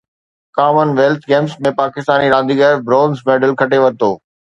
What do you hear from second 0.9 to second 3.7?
wealth Games ۾ Pakistani رانديگر bronze medal